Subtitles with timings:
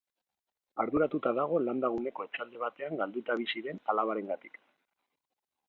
[0.83, 4.59] Arduratuta dago landa guneko etxalde batean galduta bizi den alabarengatik.